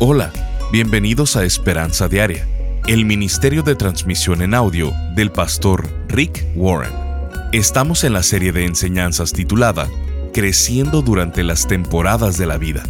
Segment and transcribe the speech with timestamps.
[0.00, 0.32] Hola,
[0.70, 2.46] bienvenidos a Esperanza Diaria,
[2.86, 6.92] el ministerio de transmisión en audio del pastor Rick Warren.
[7.50, 9.88] Estamos en la serie de enseñanzas titulada
[10.32, 12.84] Creciendo durante las temporadas de la vida.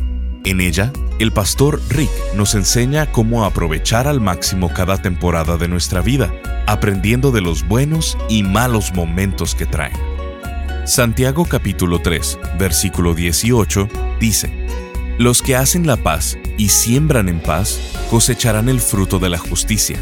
[0.44, 6.02] En ella, el pastor Rick nos enseña cómo aprovechar al máximo cada temporada de nuestra
[6.02, 6.30] vida,
[6.66, 9.96] aprendiendo de los buenos y malos momentos que traen.
[10.84, 13.88] Santiago capítulo 3, versículo 18
[14.20, 14.67] dice,
[15.18, 19.98] Los que hacen la paz y siembran en paz, cosecharán el fruto de la justicia.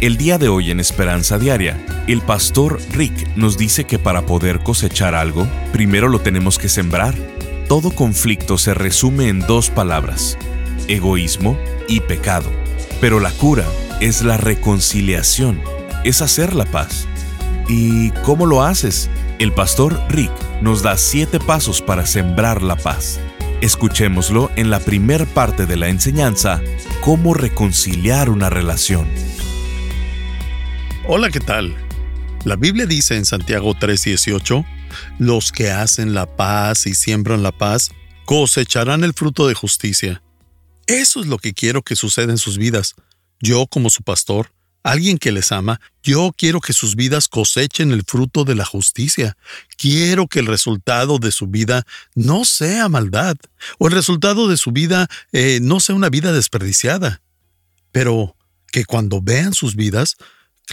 [0.00, 4.60] El día de hoy en Esperanza Diaria, el pastor Rick nos dice que para poder
[4.60, 7.14] cosechar algo, primero lo tenemos que sembrar.
[7.68, 10.38] Todo conflicto se resume en dos palabras,
[10.88, 12.50] egoísmo y pecado.
[13.02, 13.66] Pero la cura
[14.00, 15.60] es la reconciliación,
[16.04, 17.06] es hacer la paz.
[17.68, 19.10] ¿Y cómo lo haces?
[19.38, 23.20] El pastor Rick nos da siete pasos para sembrar la paz.
[23.64, 26.60] Escuchémoslo en la primer parte de la enseñanza,
[27.00, 29.08] cómo reconciliar una relación.
[31.08, 31.74] Hola, ¿qué tal?
[32.44, 34.66] La Biblia dice en Santiago 3:18,
[35.18, 37.92] los que hacen la paz y siembran la paz,
[38.26, 40.22] cosecharán el fruto de justicia.
[40.86, 42.96] Eso es lo que quiero que suceda en sus vidas.
[43.40, 44.52] Yo, como su pastor,
[44.84, 49.36] alguien que les ama, yo quiero que sus vidas cosechen el fruto de la justicia.
[49.76, 53.36] Quiero que el resultado de su vida no sea maldad,
[53.78, 57.22] o el resultado de su vida eh, no sea una vida desperdiciada.
[57.90, 58.36] Pero
[58.70, 60.16] que cuando vean sus vidas,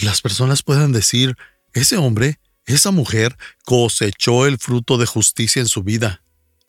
[0.02, 1.36] las personas puedan decir,
[1.74, 6.22] ese hombre, esa mujer cosechó el fruto de justicia en su vida.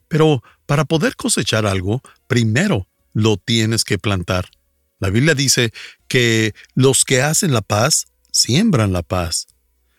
[0.08, 4.50] Pero para poder cosechar algo, primero lo tienes que plantar.
[5.02, 5.74] La Biblia dice
[6.06, 9.48] que los que hacen la paz siembran la paz.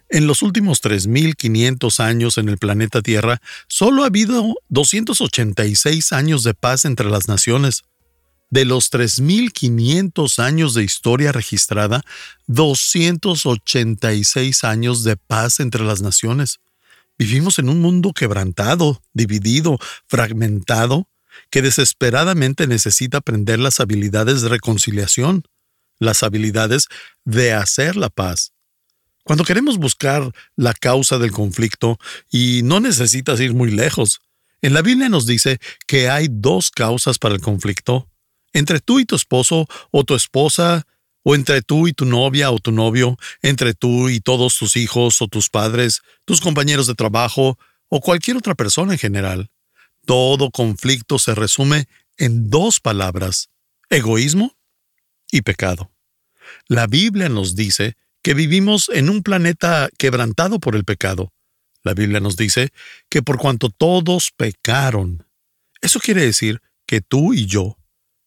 [0.08, 6.54] En los últimos 3.500 años en el planeta Tierra, solo ha habido 286 años de
[6.54, 7.84] paz entre las naciones.
[8.50, 12.06] De los 3.500 años de historia registrada,
[12.48, 16.62] 286 años de paz entre las naciones.
[17.18, 21.10] Vivimos en un mundo quebrantado, dividido, fragmentado,
[21.50, 25.44] que desesperadamente necesita aprender las habilidades de reconciliación,
[26.00, 26.88] las habilidades
[27.26, 28.54] de hacer la paz.
[29.24, 31.98] Cuando queremos buscar la causa del conflicto,
[32.30, 34.22] y no necesitas ir muy lejos,
[34.62, 38.10] en la Biblia nos dice que hay dos causas para el conflicto,
[38.52, 40.86] entre tú y tu esposo o tu esposa,
[41.24, 45.22] o entre tú y tu novia o tu novio, entre tú y todos tus hijos
[45.22, 47.58] o tus padres, tus compañeros de trabajo
[47.88, 49.50] o cualquier otra persona en general.
[50.06, 51.88] Todo conflicto se resume
[52.18, 53.50] en dos palabras,
[53.90, 54.56] egoísmo
[55.32, 55.92] y pecado.
[56.68, 61.34] La Biblia nos dice que vivimos en un planeta quebrantado por el pecado.
[61.84, 62.72] La Biblia nos dice
[63.10, 65.28] que por cuanto todos pecaron,
[65.82, 67.78] eso quiere decir que tú y yo,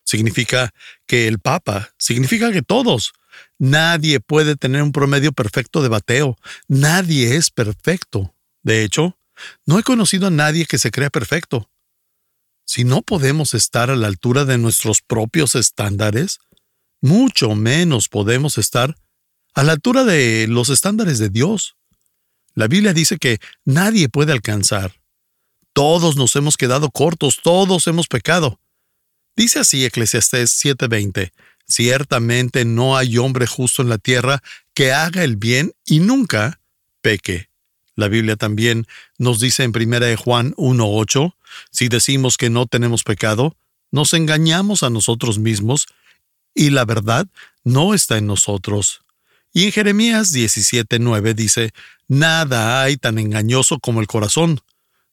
[0.04, 0.72] significa
[1.06, 3.12] que el Papa, significa que todos,
[3.58, 6.36] nadie puede tener un promedio perfecto de bateo,
[6.68, 8.34] nadie es perfecto.
[8.62, 9.18] De hecho,
[9.64, 11.70] no he conocido a nadie que se crea perfecto.
[12.64, 16.38] Si no podemos estar a la altura de nuestros propios estándares,
[17.00, 18.96] mucho menos podemos estar
[19.54, 21.76] a la altura de los estándares de Dios.
[22.54, 25.00] La Biblia dice que nadie puede alcanzar.
[25.72, 28.58] Todos nos hemos quedado cortos, todos hemos pecado.
[29.36, 31.32] Dice así Eclesiastés 7:20,
[31.68, 34.42] ciertamente no hay hombre justo en la tierra
[34.74, 36.60] que haga el bien y nunca
[37.02, 37.50] peque.
[37.96, 38.86] La Biblia también
[39.18, 41.34] nos dice en 1 Juan 1.8,
[41.70, 43.56] si decimos que no tenemos pecado,
[43.90, 45.86] nos engañamos a nosotros mismos
[46.54, 47.26] y la verdad
[47.64, 49.00] no está en nosotros.
[49.52, 51.70] Y en Jeremías 17.9 dice,
[52.08, 54.60] nada hay tan engañoso como el corazón.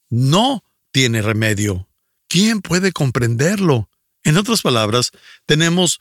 [0.09, 1.87] No tiene remedio.
[2.27, 3.89] ¿Quién puede comprenderlo?
[4.23, 5.11] En otras palabras,
[5.45, 5.99] tenemos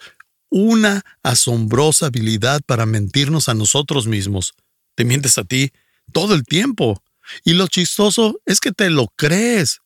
[0.48, 4.54] una asombrosa habilidad para mentirnos a nosotros mismos.
[4.96, 5.72] Te mientes a ti
[6.12, 7.02] todo el tiempo.
[7.44, 9.80] Y lo chistoso es que te lo crees.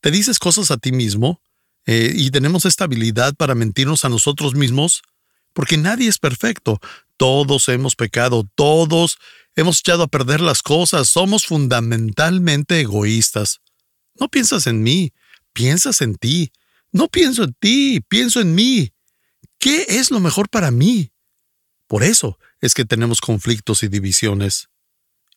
[0.00, 1.40] Te dices cosas a ti mismo
[1.86, 5.02] eh, y tenemos esta habilidad para mentirnos a nosotros mismos
[5.52, 6.80] porque nadie es perfecto.
[7.16, 9.18] Todos hemos pecado, todos
[9.56, 13.60] hemos echado a perder las cosas, somos fundamentalmente egoístas.
[14.18, 15.12] No piensas en mí,
[15.52, 16.52] piensas en ti.
[16.92, 18.92] No pienso en ti, pienso en mí.
[19.58, 21.12] ¿Qué es lo mejor para mí?
[21.86, 24.69] Por eso es que tenemos conflictos y divisiones.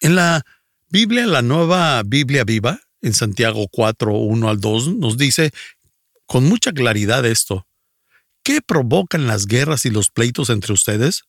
[0.03, 0.45] En la
[0.89, 5.51] Biblia, la nueva Biblia viva, en Santiago 4, 1 al 2, nos dice
[6.25, 7.65] con mucha claridad esto.
[8.43, 11.23] ¿Qué provocan las guerras y los pleitos entre ustedes?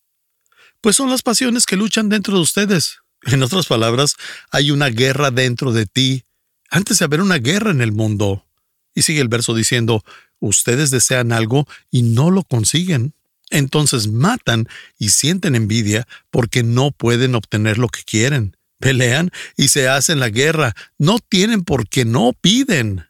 [0.81, 2.99] Pues son las pasiones que luchan dentro de ustedes.
[3.23, 4.17] En otras palabras,
[4.51, 6.25] hay una guerra dentro de ti
[6.69, 8.45] antes de haber una guerra en el mundo.
[8.93, 10.03] Y sigue el verso diciendo,
[10.41, 13.15] ustedes desean algo y no lo consiguen.
[13.51, 14.67] Entonces matan
[14.99, 18.57] y sienten envidia porque no pueden obtener lo que quieren.
[18.85, 20.75] Pelean y se hacen la guerra.
[20.99, 23.07] No tienen porque no piden.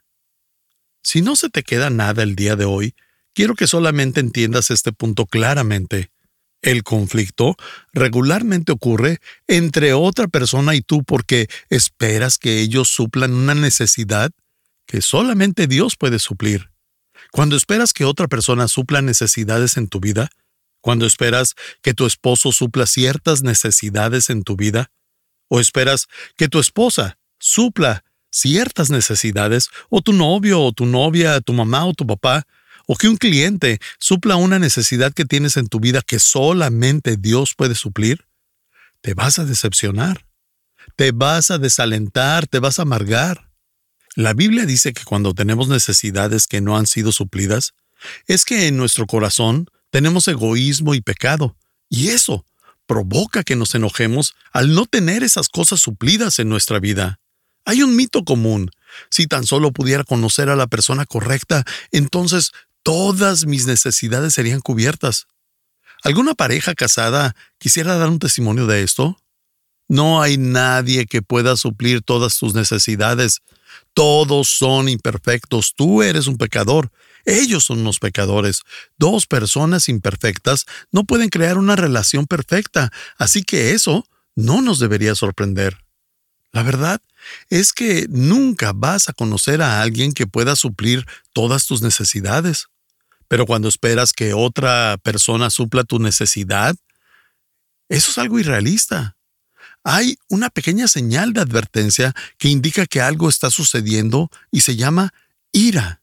[1.03, 2.95] Si no se te queda nada el día de hoy,
[3.33, 6.11] quiero que solamente entiendas este punto claramente.
[6.61, 7.57] El conflicto
[7.91, 14.31] regularmente ocurre entre otra persona y tú porque esperas que ellos suplan una necesidad
[14.87, 16.71] que solamente Dios puede suplir.
[17.33, 20.29] Cuando esperas que otra persona supla necesidades en tu vida,
[20.79, 24.89] cuando esperas que tu esposo supla ciertas necesidades en tu vida,
[25.47, 26.07] o esperas
[26.37, 31.93] que tu esposa supla ciertas necesidades, o tu novio o tu novia, tu mamá o
[31.93, 32.45] tu papá,
[32.87, 37.53] o que un cliente supla una necesidad que tienes en tu vida que solamente Dios
[37.55, 38.25] puede suplir,
[39.01, 40.25] te vas a decepcionar,
[40.95, 43.49] te vas a desalentar, te vas a amargar.
[44.15, 47.73] La Biblia dice que cuando tenemos necesidades que no han sido suplidas,
[48.27, 51.55] es que en nuestro corazón tenemos egoísmo y pecado,
[51.89, 52.45] y eso
[52.87, 57.19] provoca que nos enojemos al no tener esas cosas suplidas en nuestra vida.
[57.65, 58.71] Hay un mito común.
[59.09, 62.51] Si tan solo pudiera conocer a la persona correcta, entonces
[62.83, 65.27] todas mis necesidades serían cubiertas.
[66.03, 69.17] ¿Alguna pareja casada quisiera dar un testimonio de esto?
[69.87, 73.41] No hay nadie que pueda suplir todas tus necesidades.
[73.93, 75.73] Todos son imperfectos.
[75.75, 76.91] Tú eres un pecador.
[77.25, 78.61] Ellos son los pecadores.
[78.97, 82.91] Dos personas imperfectas no pueden crear una relación perfecta.
[83.17, 85.77] Así que eso no nos debería sorprender.
[86.51, 87.01] La verdad
[87.49, 92.67] es que nunca vas a conocer a alguien que pueda suplir todas tus necesidades.
[93.27, 96.75] Pero cuando esperas que otra persona supla tu necesidad,
[97.89, 99.14] eso es algo irrealista.
[99.87, 105.13] Hay una pequeña señal de advertencia que indica que algo está sucediendo y se llama
[105.51, 106.01] ira.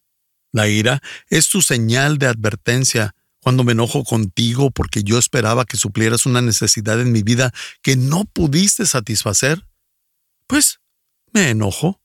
[0.52, 5.76] La ira es tu señal de advertencia cuando me enojo contigo porque yo esperaba que
[5.76, 7.52] suplieras una necesidad en mi vida
[7.82, 9.67] que no pudiste satisfacer.
[10.46, 10.78] Pues
[11.32, 12.00] me enojo.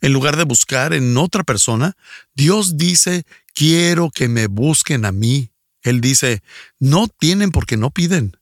[0.00, 1.96] En lugar de buscar en otra persona,
[2.36, 3.24] Dios dice
[3.54, 5.50] quiero que me busquen a mí.
[5.82, 6.44] Él dice,
[6.78, 8.36] no tienen porque no piden.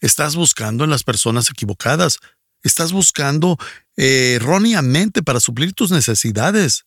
[0.00, 2.18] Estás buscando en las personas equivocadas.
[2.62, 3.56] Estás buscando
[3.96, 6.84] eh, erróneamente para suplir tus necesidades.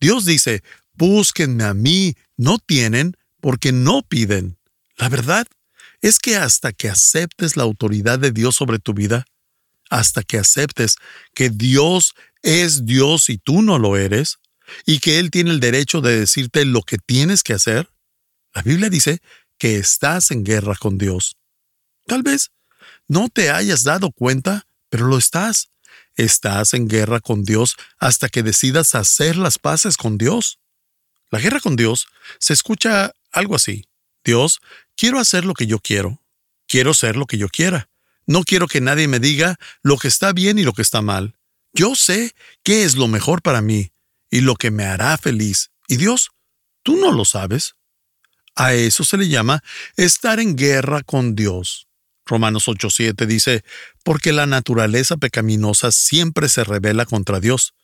[0.00, 0.62] Dios dice,
[0.94, 2.14] búsquenme a mí.
[2.36, 4.58] No tienen porque no piden.
[4.96, 5.46] La verdad
[6.00, 9.24] es que hasta que aceptes la autoridad de Dios sobre tu vida,
[9.90, 10.96] hasta que aceptes
[11.34, 14.38] que Dios es Dios y tú no lo eres,
[14.84, 17.90] y que Él tiene el derecho de decirte lo que tienes que hacer,
[18.54, 19.20] la Biblia dice
[19.58, 21.36] que estás en guerra con Dios.
[22.06, 22.52] Tal vez
[23.08, 25.70] no te hayas dado cuenta, pero lo estás.
[26.14, 30.58] Estás en guerra con Dios hasta que decidas hacer las paces con Dios.
[31.30, 32.06] La guerra con Dios
[32.38, 33.86] se escucha algo así.
[34.24, 34.60] Dios,
[34.96, 36.22] quiero hacer lo que yo quiero.
[36.66, 37.88] Quiero ser lo que yo quiera.
[38.26, 41.36] No quiero que nadie me diga lo que está bien y lo que está mal.
[41.72, 43.92] Yo sé qué es lo mejor para mí
[44.30, 45.70] y lo que me hará feliz.
[45.86, 46.30] Y Dios,
[46.82, 47.76] tú no lo sabes.
[48.54, 49.62] A eso se le llama
[49.96, 51.85] estar en guerra con Dios.
[52.26, 53.64] Romanos 8:7 dice,
[54.02, 57.74] porque la naturaleza pecaminosa siempre se revela contra Dios.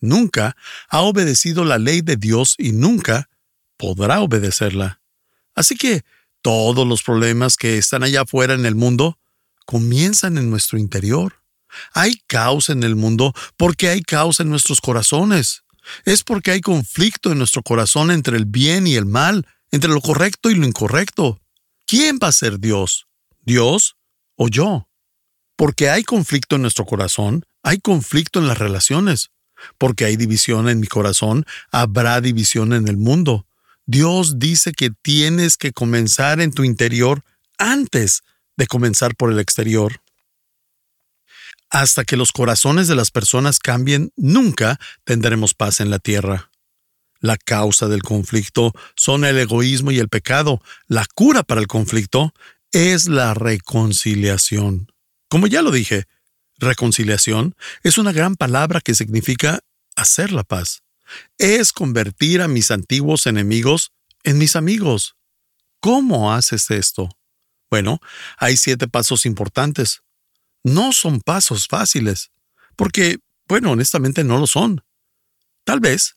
[0.00, 0.56] Nunca
[0.88, 3.28] ha obedecido la ley de Dios y nunca
[3.76, 5.00] podrá obedecerla.
[5.54, 6.04] Así que
[6.42, 9.18] todos los problemas que están allá afuera en el mundo
[9.66, 11.42] comienzan en nuestro interior.
[11.92, 15.64] Hay caos en el mundo porque hay caos en nuestros corazones.
[16.04, 20.00] Es porque hay conflicto en nuestro corazón entre el bien y el mal, entre lo
[20.00, 21.40] correcto y lo incorrecto.
[21.86, 23.06] ¿Quién va a ser Dios?
[23.42, 23.97] ¿Dios
[24.38, 24.88] o yo?
[25.56, 29.30] Porque hay conflicto en nuestro corazón, hay conflicto en las relaciones.
[29.76, 33.46] Porque hay división en mi corazón, habrá división en el mundo.
[33.86, 37.24] Dios dice que tienes que comenzar en tu interior
[37.58, 38.22] antes
[38.56, 40.00] de comenzar por el exterior.
[41.70, 46.50] Hasta que los corazones de las personas cambien, nunca tendremos paz en la tierra.
[47.20, 50.62] La causa del conflicto son el egoísmo y el pecado.
[50.86, 52.32] La cura para el conflicto
[52.72, 54.92] es la reconciliación.
[55.28, 56.06] Como ya lo dije,
[56.56, 59.60] reconciliación es una gran palabra que significa
[59.96, 60.82] hacer la paz.
[61.38, 63.92] Es convertir a mis antiguos enemigos
[64.24, 65.16] en mis amigos.
[65.80, 67.08] ¿Cómo haces esto?
[67.70, 68.00] Bueno,
[68.36, 70.02] hay siete pasos importantes.
[70.64, 72.30] No son pasos fáciles,
[72.76, 74.82] porque, bueno, honestamente no lo son.
[75.64, 76.16] Tal vez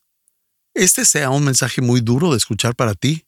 [0.74, 3.26] este sea un mensaje muy duro de escuchar para ti.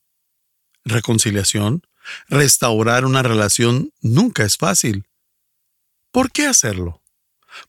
[0.85, 1.83] Reconciliación,
[2.27, 5.05] restaurar una relación nunca es fácil.
[6.11, 7.01] ¿Por qué hacerlo?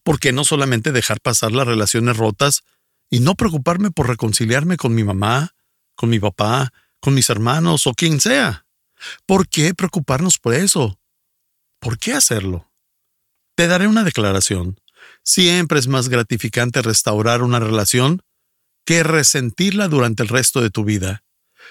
[0.02, 2.62] ¿Por qué no solamente dejar pasar las relaciones rotas
[3.10, 5.54] y no preocuparme por reconciliarme con mi mamá,
[5.94, 8.66] con mi papá, con mis hermanos o quien sea.
[9.26, 10.98] ¿Por qué preocuparnos por eso?
[11.78, 12.72] ¿Por qué hacerlo?
[13.54, 14.80] Te daré una declaración.
[15.22, 18.22] Siempre es más gratificante restaurar una relación
[18.86, 21.24] que resentirla durante el resto de tu vida.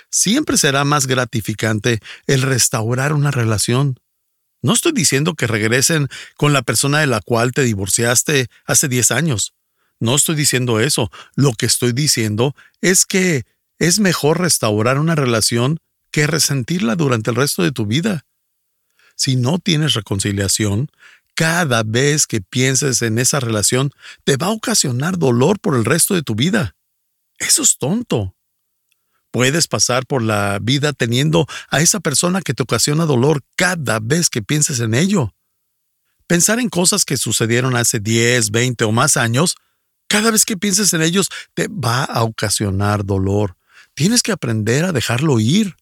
[0.09, 3.99] Siempre será más gratificante el restaurar una relación.
[4.61, 6.07] No estoy diciendo que regresen
[6.37, 9.53] con la persona de la cual te divorciaste hace 10 años.
[9.99, 11.11] No estoy diciendo eso.
[11.35, 13.45] Lo que estoy diciendo es que
[13.79, 15.79] es mejor restaurar una relación
[16.11, 18.25] que resentirla durante el resto de tu vida.
[19.15, 20.89] Si no tienes reconciliación,
[21.35, 23.91] cada vez que pienses en esa relación
[24.23, 26.75] te va a ocasionar dolor por el resto de tu vida.
[27.39, 28.35] Eso es tonto.
[29.33, 34.29] Puedes pasar por la vida teniendo a esa persona que te ocasiona dolor cada vez
[34.29, 35.33] que pienses en ello.
[36.27, 39.55] Pensar en cosas que sucedieron hace 10, 20 o más años,
[40.07, 43.57] cada vez que pienses en ellos te va a ocasionar dolor.
[43.95, 45.77] Tienes que aprender a dejarlo ir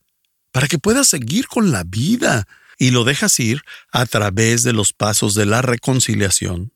[0.53, 4.93] para que puedas seguir con la vida y lo dejas ir a través de los
[4.93, 6.71] pasos de la reconciliación.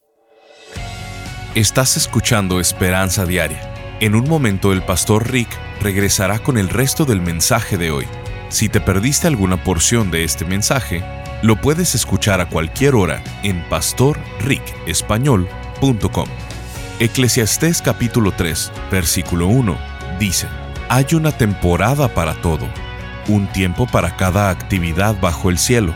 [1.55, 3.74] Estás escuchando Esperanza Diaria.
[4.01, 5.47] En un momento el pastor Rick
[5.79, 8.05] regresará con el resto del mensaje de hoy.
[8.49, 11.01] Si te perdiste alguna porción de este mensaje,
[11.41, 16.27] lo puedes escuchar a cualquier hora en pastorricespañol.com.
[16.99, 19.77] Eclesiastés capítulo 3, versículo 1
[20.19, 20.47] dice,
[20.89, 22.67] Hay una temporada para todo,
[23.29, 25.95] un tiempo para cada actividad bajo el cielo.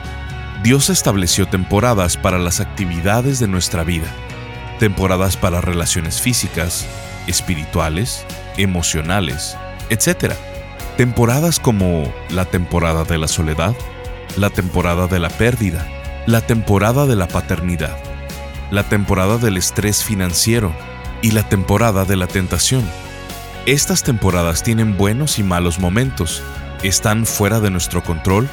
[0.63, 4.07] Dios estableció temporadas para las actividades de nuestra vida,
[4.79, 6.87] temporadas para relaciones físicas,
[7.29, 8.25] espirituales,
[8.57, 9.57] emocionales,
[9.89, 10.33] etc.
[10.97, 13.75] Temporadas como la temporada de la soledad,
[14.35, 15.85] la temporada de la pérdida,
[16.25, 17.97] la temporada de la paternidad,
[18.71, 20.73] la temporada del estrés financiero
[21.21, 22.83] y la temporada de la tentación.
[23.65, 26.41] Estas temporadas tienen buenos y malos momentos,
[26.83, 28.49] están fuera de nuestro control,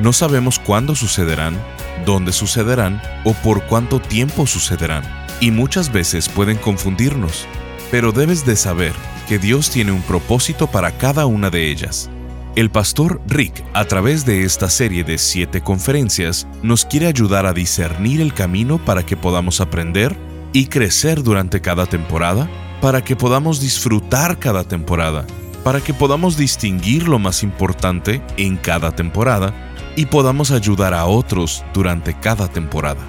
[0.00, 1.56] no sabemos cuándo sucederán,
[2.04, 5.04] dónde sucederán o por cuánto tiempo sucederán,
[5.40, 7.46] y muchas veces pueden confundirnos
[7.90, 8.92] pero debes de saber
[9.28, 12.10] que Dios tiene un propósito para cada una de ellas.
[12.56, 17.52] El pastor Rick, a través de esta serie de siete conferencias, nos quiere ayudar a
[17.52, 20.16] discernir el camino para que podamos aprender
[20.52, 22.48] y crecer durante cada temporada,
[22.80, 25.24] para que podamos disfrutar cada temporada,
[25.62, 29.54] para que podamos distinguir lo más importante en cada temporada
[29.94, 33.02] y podamos ayudar a otros durante cada temporada.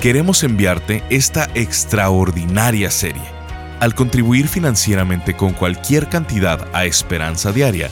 [0.00, 3.37] Queremos enviarte esta extraordinaria serie
[3.80, 7.90] al contribuir financieramente con cualquier cantidad a Esperanza Diaria,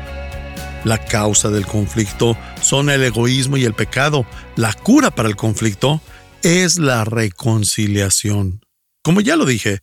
[0.84, 4.24] La causa del conflicto son el egoísmo y el pecado.
[4.56, 6.00] La cura para el conflicto
[6.42, 8.64] es la reconciliación.
[9.02, 9.80] Como ya lo dije,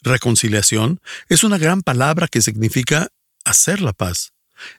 [0.00, 3.08] reconciliación es una gran palabra que significa
[3.44, 4.32] hacer la paz.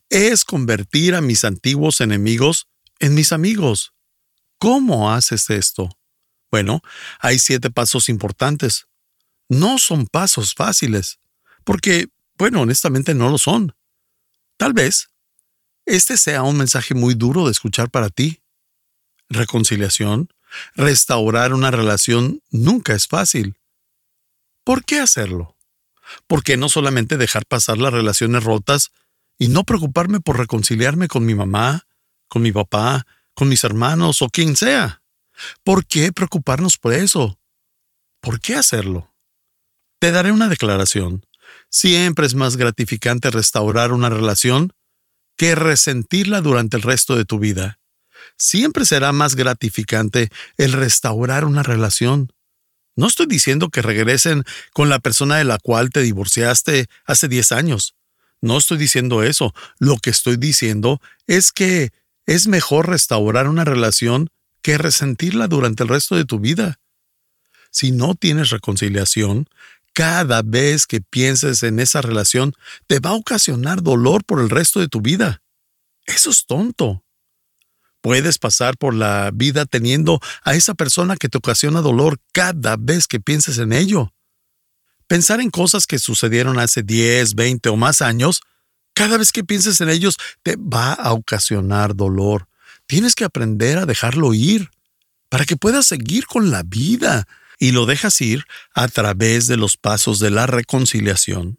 [0.10, 2.68] Es convertir a mis antiguos enemigos
[3.00, 3.94] en mis amigos.
[4.58, 5.90] ¿Cómo haces esto?
[6.52, 6.82] Bueno,
[7.20, 8.88] hay siete pasos importantes.
[9.50, 11.20] No son pasos fáciles,
[11.64, 12.08] porque,
[12.38, 13.76] bueno, honestamente no lo son.
[14.58, 15.10] Tal vez
[15.86, 18.42] este sea un mensaje muy duro de escuchar para ti.
[19.30, 20.30] Reconciliación,
[20.76, 23.56] restaurar una relación nunca es fácil.
[24.64, 25.55] ¿Por qué hacerlo?
[26.28, 28.92] ¿Por qué no solamente dejar pasar las relaciones rotas
[29.38, 31.88] y no preocuparme por reconciliarme con mi mamá,
[32.28, 35.02] con mi papá, con mis hermanos o quien sea?
[35.64, 37.40] ¿Por qué preocuparnos por eso?
[38.22, 39.14] ¿Por qué hacerlo?
[40.00, 41.26] Te daré una declaración.
[41.70, 44.74] Siempre es más gratificante restaurar una relación
[45.38, 47.80] que resentirla durante el resto de tu vida.
[48.38, 52.32] Siempre será más gratificante el restaurar una relación
[52.96, 57.52] no estoy diciendo que regresen con la persona de la cual te divorciaste hace 10
[57.52, 57.96] años.
[58.42, 59.54] No estoy diciendo eso.
[59.80, 61.92] Lo que estoy diciendo es que
[62.26, 64.30] es mejor restaurar una relación
[64.62, 66.80] que resentirla durante el resto de tu vida.
[67.70, 69.48] Si no tienes reconciliación,
[69.94, 72.54] cada vez que pienses en esa relación
[72.88, 75.42] te va a ocasionar dolor por el resto de tu vida.
[76.06, 77.05] Eso es tonto.
[78.06, 83.08] Puedes pasar por la vida teniendo a esa persona que te ocasiona dolor cada vez
[83.08, 84.14] que pienses en ello.
[85.08, 88.42] Pensar en cosas que sucedieron hace 10, 20 o más años,
[88.94, 92.48] cada vez que pienses en ellos te va a ocasionar dolor.
[92.86, 94.70] Tienes que aprender a dejarlo ir
[95.30, 98.44] para que puedas seguir con la vida y lo dejas ir
[98.76, 101.58] a través de los pasos de la reconciliación.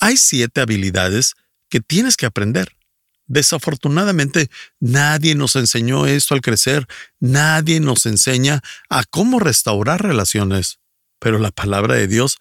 [0.00, 1.32] Hay siete habilidades
[1.70, 2.76] que tienes que aprender.
[3.32, 6.86] Desafortunadamente, nadie nos enseñó esto al crecer,
[7.18, 8.60] nadie nos enseña
[8.90, 10.80] a cómo restaurar relaciones,
[11.18, 12.36] pero la palabra de Dios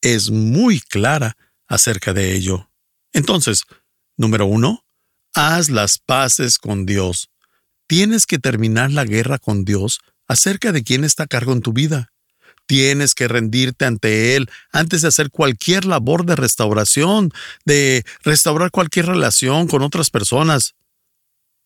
[0.00, 1.36] es muy clara
[1.68, 2.68] acerca de ello.
[3.12, 3.62] Entonces,
[4.16, 4.84] número uno,
[5.32, 7.30] haz las paces con Dios.
[7.86, 11.72] Tienes que terminar la guerra con Dios acerca de quién está a cargo en tu
[11.72, 12.11] vida.
[12.66, 17.30] Tienes que rendirte ante Él antes de hacer cualquier labor de restauración,
[17.64, 20.74] de restaurar cualquier relación con otras personas.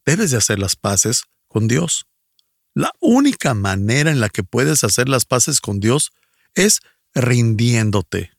[0.04, 2.06] Debes de hacer las paces con Dios.
[2.74, 6.12] La única manera en la que puedes hacer las paces con Dios
[6.54, 6.80] es
[7.14, 8.32] rindiéndote.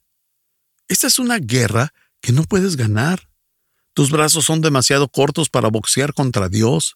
[0.88, 3.28] Esta es una guerra que no puedes ganar.
[3.94, 6.94] Tus brazos son demasiado cortos para boxear contra Dios.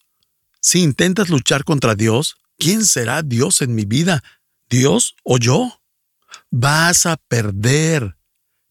[0.60, 4.22] Si intentas luchar contra Dios, ¿quién será Dios en mi vida?
[4.72, 5.78] Dios o yo.
[6.50, 8.16] Vas a perder.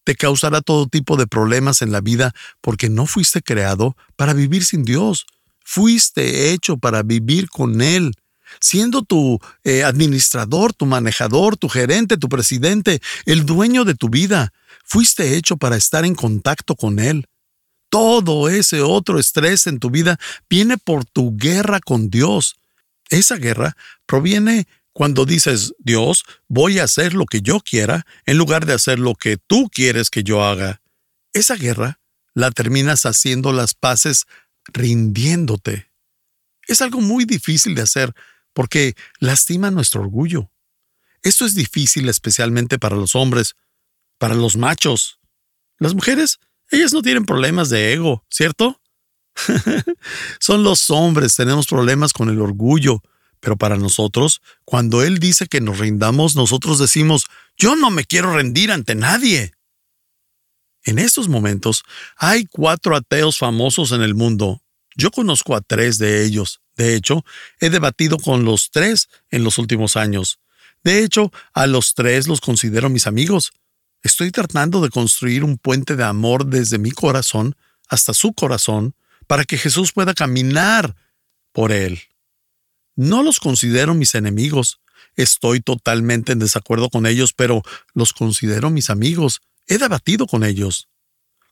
[0.04, 4.66] Te causará todo tipo de problemas en la vida porque no fuiste creado para vivir
[4.66, 5.28] sin Dios.
[5.64, 8.14] Fuiste hecho para vivir con Él.
[8.60, 14.52] Siendo tu eh, administrador, tu manejador, tu gerente, tu presidente, el dueño de tu vida,
[14.84, 17.28] fuiste hecho para estar en contacto con Él.
[17.90, 22.56] Todo ese otro estrés en tu vida viene por tu guerra con Dios.
[23.10, 23.78] Esa guerra
[24.08, 29.00] proviene cuando dices, Dios, voy a hacer lo que yo quiera en lugar de hacer
[29.00, 30.82] lo que tú quieres que yo haga,
[31.34, 32.00] esa guerra
[32.34, 34.26] la terminas haciendo las paces
[34.66, 35.92] rindiéndote.
[36.68, 38.14] Es algo muy difícil de hacer
[38.54, 40.52] porque lastima nuestro orgullo.
[41.24, 43.56] Esto es difícil especialmente para los hombres,
[44.18, 45.20] para los machos.
[45.78, 46.40] Las mujeres,
[46.70, 48.82] ellas no tienen problemas de ego, ¿cierto?
[50.40, 53.02] Son los hombres, tenemos problemas con el orgullo,
[53.42, 57.26] pero para nosotros, cuando Él dice que nos rindamos, nosotros decimos,
[57.58, 59.52] yo no me quiero rendir ante nadie.
[60.84, 61.84] En estos momentos
[62.16, 64.62] hay cuatro ateos famosos en el mundo.
[64.96, 66.62] Yo conozco a tres de ellos.
[66.76, 67.26] De hecho,
[67.60, 70.40] he debatido con los tres en los últimos años.
[70.84, 73.52] De hecho, a los tres los considero mis amigos.
[74.04, 77.56] Estoy tratando de construir un puente de amor desde mi corazón
[77.88, 78.96] hasta su corazón
[79.28, 80.96] para que Jesús pueda caminar
[81.52, 82.02] por él.
[83.02, 84.80] No los considero mis enemigos.
[85.16, 87.64] Estoy totalmente en desacuerdo con ellos, pero
[87.96, 89.42] los considero mis amigos.
[89.66, 90.88] He debatido con ellos.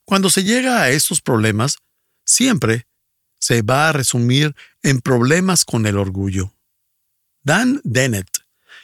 [0.05, 1.77] Cuando se llega a estos problemas,
[2.23, 2.85] siempre
[3.39, 6.53] se va a resumir en problemas con el orgullo.
[7.41, 8.29] Dan Dennett,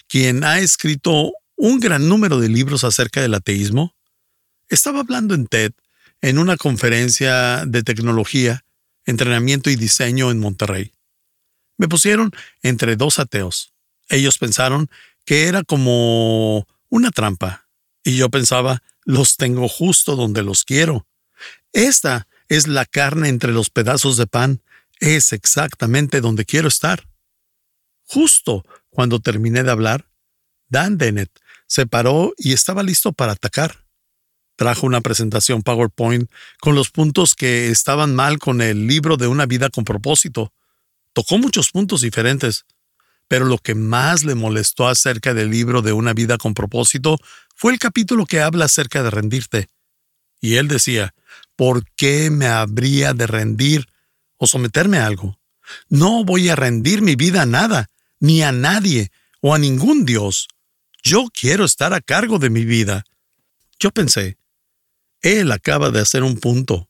[0.08, 3.94] quien ha escrito un gran número de libros acerca del ateísmo,
[4.70, 5.74] estaba hablando en TED
[6.22, 8.66] en una conferencia de tecnología,
[9.06, 10.95] entrenamiento y diseño en Monterrey.
[11.78, 13.74] Me pusieron entre dos ateos.
[14.10, 14.90] Ellos pensaron
[15.26, 17.68] que era como una trampa,
[18.04, 21.08] y yo pensaba, los tengo justo donde los quiero.
[21.74, 24.62] Esta es la carne entre los pedazos de pan,
[25.00, 27.08] es exactamente donde quiero estar.
[28.06, 30.08] Justo cuando terminé de hablar,
[30.70, 31.32] Dan Dennett
[31.68, 33.86] se paró y estaba listo para atacar.
[34.56, 36.30] Trajo una presentación PowerPoint
[36.62, 40.54] con los puntos que estaban mal con el libro de una vida con propósito.
[41.16, 42.66] Tocó muchos puntos diferentes,
[43.30, 47.18] pero lo que más le molestó acerca del libro de una vida con propósito
[47.56, 49.70] fue el capítulo que habla acerca de rendirte.
[50.42, 51.16] Y él decía,
[51.56, 53.88] ¿por qué me habría de rendir
[54.36, 55.40] o someterme a algo?
[55.88, 60.50] No voy a rendir mi vida a nada, ni a nadie o a ningún Dios.
[61.02, 63.06] Yo quiero estar a cargo de mi vida.
[63.80, 64.38] Yo pensé,
[65.22, 66.90] él acaba de hacer un punto.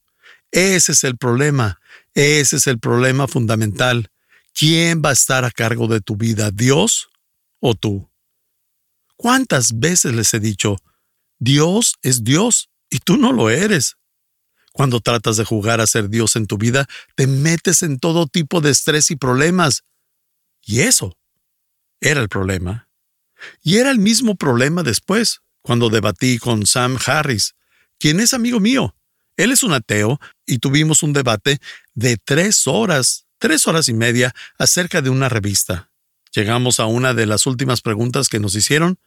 [0.49, 1.79] Ese es el problema.
[2.15, 4.09] Ese es el problema fundamental.
[4.57, 7.09] ¿Quién va a estar a cargo de tu vida, Dios
[7.59, 8.09] o tú?
[9.17, 10.77] ¿Cuántas veces les he dicho,
[11.39, 13.97] Dios es Dios y tú no lo eres?
[14.71, 18.61] Cuando tratas de jugar a ser Dios en tu vida, te metes en todo tipo
[18.61, 19.83] de estrés y problemas.
[20.61, 21.17] Y eso
[21.99, 22.87] era el problema.
[23.61, 27.55] Y era el mismo problema después, cuando debatí con Sam Harris,
[27.99, 28.95] quien es amigo mío.
[29.35, 31.59] Él es un ateo y tuvimos un debate
[31.93, 35.91] de tres horas tres horas y media acerca de una revista.
[36.33, 38.97] Llegamos a una de las últimas preguntas que nos hicieron.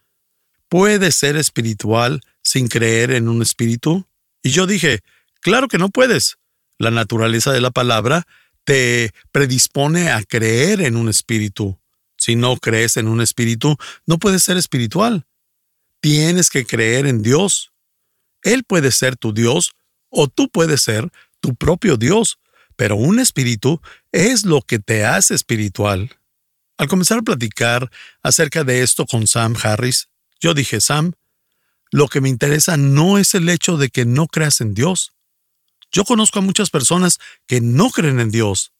[0.68, 4.06] ¿Puede ser espiritual sin creer en un espíritu?
[4.44, 5.00] Y yo dije,
[5.40, 6.38] claro que no puedes.
[6.78, 8.28] La naturaleza de la palabra
[8.62, 11.76] te predispone a creer en un espíritu.
[12.16, 15.26] Si no crees en un espíritu, no puedes ser espiritual.
[15.98, 17.72] Tienes que creer en Dios.
[18.42, 19.72] Él puede ser tu Dios
[20.10, 22.38] o tú puedes ser tu propio Dios,
[22.76, 23.82] pero un espíritu
[24.18, 26.18] es lo que te hace espiritual.
[26.76, 27.88] Al comenzar a platicar
[28.20, 30.08] acerca de esto con Sam Harris,
[30.40, 31.12] yo dije, Sam,
[31.92, 35.12] lo que me interesa no es el hecho de que no creas en Dios.
[35.92, 38.72] Yo conozco a muchas personas que no creen en Dios,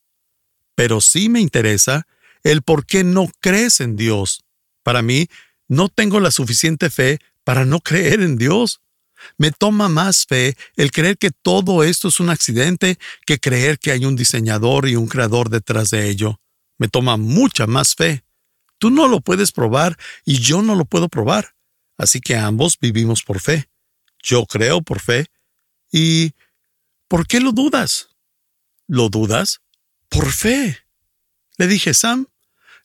[0.74, 2.08] pero sí me interesa
[2.42, 4.44] el por qué no crees en Dios.
[4.82, 5.28] Para mí,
[5.68, 8.80] no tengo la suficiente fe para no creer en Dios.
[9.36, 13.92] Me toma más fe el creer que todo esto es un accidente que creer que
[13.92, 16.40] hay un diseñador y un creador detrás de ello
[16.78, 18.24] me toma mucha más fe.
[18.78, 21.54] Tú no lo puedes probar y yo no lo puedo probar.
[21.98, 23.68] Así que ambos vivimos por fe.
[24.22, 25.26] Yo creo por fe.
[25.92, 26.32] ¿Y
[27.08, 28.10] por qué lo dudas?
[28.86, 29.60] ¿Lo dudas?
[30.08, 30.78] Por fe.
[31.56, 32.28] Le dije, Sam,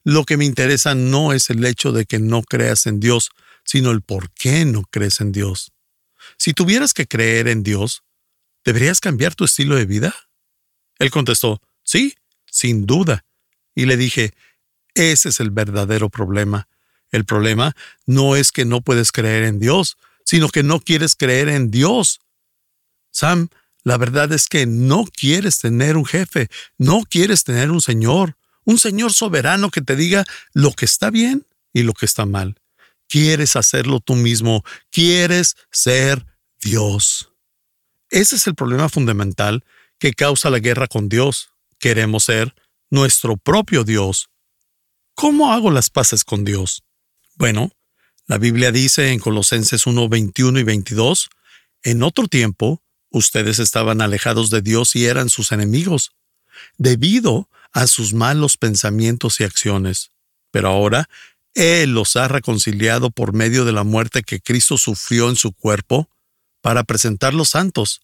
[0.04, 3.30] lo que me interesa no es el hecho de que no creas en Dios,
[3.64, 5.72] sino el por qué no crees en Dios.
[6.38, 8.04] Si tuvieras que creer en Dios,
[8.64, 10.16] ¿deberías cambiar tu estilo de vida?
[11.00, 13.26] Él contestó, sí, sin duda.
[13.76, 14.34] Y le dije,
[14.96, 16.68] ese es el verdadero problema.
[17.12, 21.50] El problema no es que no puedes creer en Dios, sino que no quieres creer
[21.50, 22.20] en Dios.
[23.12, 23.50] Sam,
[23.84, 28.80] la verdad es que no quieres tener un jefe, no quieres tener un Señor, un
[28.80, 32.56] Señor soberano que te diga lo que está bien y lo que está mal.
[33.14, 36.26] Quieres hacerlo tú mismo, quieres ser
[36.60, 37.30] Dios.
[38.10, 39.64] Ese es el problema fundamental
[40.00, 41.52] que causa la guerra con Dios.
[41.78, 42.56] Queremos ser
[42.90, 44.32] nuestro propio Dios.
[45.14, 46.82] ¿Cómo hago las paces con Dios?
[47.36, 47.72] Bueno,
[48.26, 51.30] la Biblia dice en Colosenses 1, 21 y 22,
[51.84, 56.14] en otro tiempo, ustedes estaban alejados de Dios y eran sus enemigos,
[56.80, 60.10] debido a sus malos pensamientos y acciones.
[60.50, 61.08] Pero ahora,
[61.54, 66.10] Él los ha reconciliado por medio de la muerte que Cristo sufrió en su cuerpo,
[66.62, 68.02] para presentarlos santos,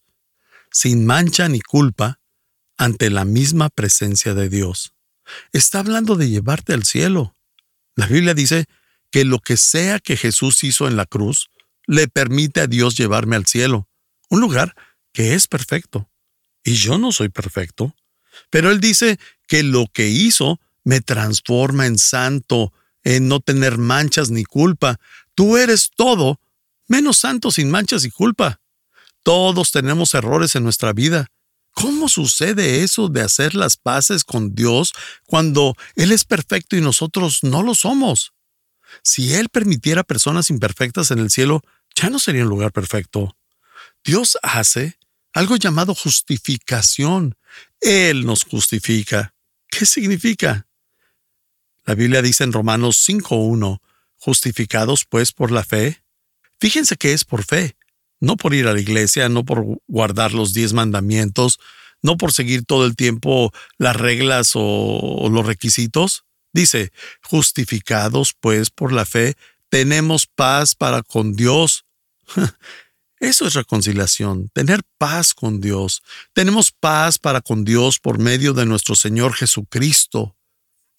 [0.70, 2.20] sin mancha ni culpa,
[2.76, 4.92] ante la misma presencia de Dios.
[5.52, 7.34] Está hablando de llevarte al cielo.
[7.96, 8.66] La Biblia dice
[9.10, 11.50] que lo que sea que Jesús hizo en la cruz
[11.86, 13.88] le permite a Dios llevarme al cielo,
[14.28, 14.74] un lugar
[15.12, 16.08] que es perfecto.
[16.62, 17.94] Y yo no soy perfecto.
[18.50, 22.72] Pero Él dice que lo que hizo me transforma en santo,
[23.04, 24.98] en no tener manchas ni culpa.
[25.34, 26.40] Tú eres todo,
[26.86, 28.60] menos santo sin manchas y culpa.
[29.22, 31.30] Todos tenemos errores en nuestra vida,
[31.72, 34.92] ¿Cómo sucede eso de hacer las paces con Dios
[35.26, 38.32] cuando Él es perfecto y nosotros no lo somos?
[39.02, 41.62] Si Él permitiera personas imperfectas en el cielo,
[41.94, 43.36] ya no sería un lugar perfecto.
[44.04, 44.98] Dios hace
[45.32, 47.36] algo llamado justificación.
[47.80, 49.34] Él nos justifica.
[49.68, 50.66] ¿Qué significa?
[51.84, 53.80] La Biblia dice en Romanos 5.1,
[54.16, 56.02] justificados pues por la fe.
[56.58, 57.76] Fíjense que es por fe
[58.20, 61.58] no por ir a la iglesia, no por guardar los diez mandamientos,
[62.02, 66.24] no por seguir todo el tiempo las reglas o, los requisitos.
[66.52, 69.34] Dice, justificados pues por la fe,
[69.68, 71.84] tenemos paz para con Dios.
[73.20, 76.02] Eso es reconciliación, tener paz con Dios.
[76.32, 80.36] Tenemos paz para con Dios por medio de nuestro Señor Jesucristo.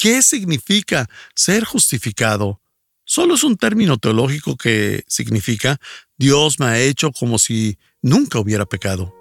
[0.02, 2.60] ¿Qué significa ser justificado?
[3.06, 5.78] Solo es un término teológico que significa
[6.18, 9.14] Dios me ha hecho como si nunca hubiera pecado.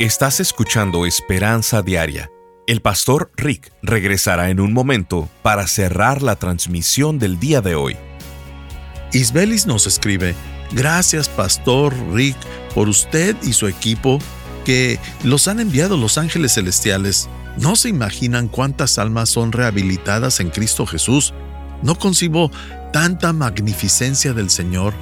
[0.00, 2.28] Estás escuchando Esperanza Diaria.
[2.66, 7.96] El pastor Rick regresará en un momento para cerrar la transmisión del día de hoy.
[9.12, 10.34] Isbelis nos escribe,
[10.72, 12.36] gracias pastor Rick
[12.74, 14.18] por usted y su equipo
[14.64, 17.28] que los han enviado los ángeles celestiales.
[17.58, 21.34] No se imaginan cuántas almas son rehabilitadas en Cristo Jesús.
[21.82, 22.50] No concibo
[22.92, 24.94] tanta magnificencia del Señor,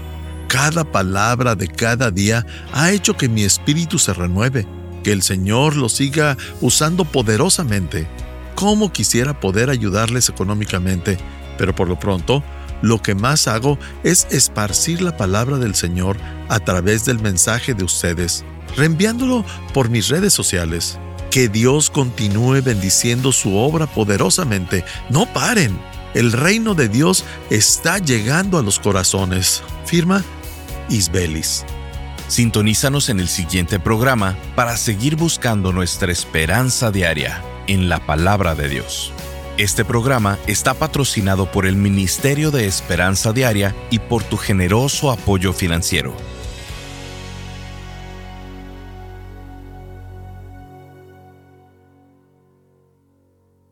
[0.48, 4.66] cada palabra de cada día ha hecho que mi espíritu se renueve,
[5.04, 8.08] que el Señor lo siga usando poderosamente.
[8.54, 11.18] Cómo quisiera poder ayudarles económicamente,
[11.58, 12.42] pero por lo pronto,
[12.80, 16.16] lo que más hago es esparcir la palabra del Señor
[16.48, 18.42] a través del mensaje de ustedes,
[18.74, 20.98] reenviándolo por mis redes sociales.
[21.30, 24.84] Que Dios continúe bendiciendo su obra poderosamente.
[25.10, 25.78] No paren.
[26.14, 29.62] El reino de Dios está llegando a los corazones.
[29.84, 30.24] Firma
[30.88, 31.64] Isbelis.
[32.28, 38.68] Sintonízanos en el siguiente programa para seguir buscando nuestra esperanza diaria en la palabra de
[38.68, 39.12] Dios.
[39.58, 45.52] Este programa está patrocinado por el Ministerio de Esperanza Diaria y por tu generoso apoyo
[45.52, 46.14] financiero.